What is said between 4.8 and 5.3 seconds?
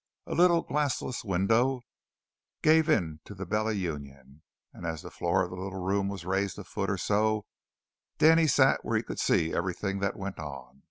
as the